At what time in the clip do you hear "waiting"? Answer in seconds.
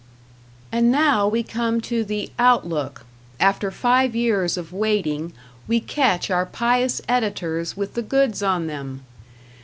4.73-5.31